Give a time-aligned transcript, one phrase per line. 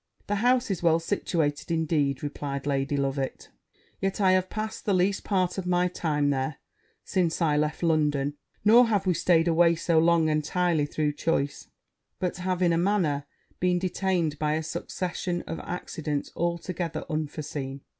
[0.25, 3.49] 'The house is well situated, indeed,' replied Lady Loveit;
[3.99, 6.57] 'yet I have passed the least part of my time there
[7.05, 8.33] since I left London;
[8.65, 11.67] nor have we staid away so long entirely through choice,
[12.17, 13.27] but have in a manner
[13.59, 17.81] been detained by a succession of accidents altogether unforeseen.